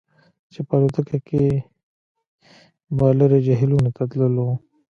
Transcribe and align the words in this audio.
چې 0.53 0.59
په 0.67 0.73
الوتکه 0.77 1.17
کې 1.27 1.45
به 2.97 3.07
لرې 3.19 3.39
جهیلونو 3.47 3.89
ته 3.95 4.03
تللو 4.11 4.47